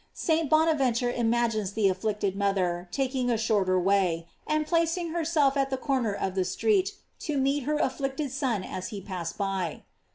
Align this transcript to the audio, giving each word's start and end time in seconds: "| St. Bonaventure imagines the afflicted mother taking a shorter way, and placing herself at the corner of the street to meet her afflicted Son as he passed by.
"| 0.07 0.13
St. 0.15 0.49
Bonaventure 0.49 1.11
imagines 1.11 1.73
the 1.73 1.87
afflicted 1.87 2.35
mother 2.35 2.89
taking 2.91 3.29
a 3.29 3.37
shorter 3.37 3.79
way, 3.79 4.25
and 4.47 4.65
placing 4.65 5.09
herself 5.11 5.55
at 5.55 5.69
the 5.69 5.77
corner 5.77 6.13
of 6.15 6.33
the 6.33 6.43
street 6.43 6.93
to 7.19 7.37
meet 7.37 7.65
her 7.65 7.77
afflicted 7.77 8.31
Son 8.31 8.63
as 8.63 8.87
he 8.87 8.99
passed 8.99 9.37
by. 9.37 9.83